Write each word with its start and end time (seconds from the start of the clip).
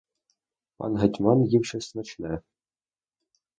Пан 0.77 0.91
гетьман 0.99 1.45
їв 1.45 1.65
щось 1.65 1.89
смачне. 1.89 2.41